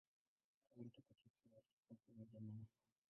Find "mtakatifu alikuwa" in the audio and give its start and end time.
0.87-1.95